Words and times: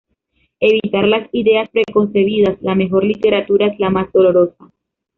Evitar 0.59 1.03
las 1.07 1.29
ideas 1.31 1.69
preconcebidas, 1.69 2.59
la 2.63 2.73
mejor 2.73 3.03
literatura 3.03 3.67
es 3.67 3.77
la 3.79 3.91
más 3.91 4.11
dolorosa. 4.11 4.71